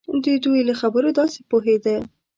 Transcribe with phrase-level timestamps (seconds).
[0.23, 1.95] د دوی له خبرو داسې پوهېده.